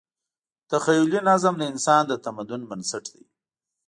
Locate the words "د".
1.57-1.63, 2.07-2.13